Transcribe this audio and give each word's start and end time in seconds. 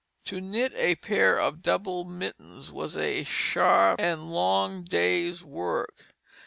To 0.25 0.41
knit 0.41 0.73
a 0.75 0.95
pair 0.95 1.39
of 1.39 1.61
double 1.61 2.05
mittens 2.05 2.71
was 2.71 2.97
a 2.97 3.23
sharp 3.23 4.01
and 4.01 4.31
long 4.31 4.83
day's 4.83 5.43
work. 5.43 6.05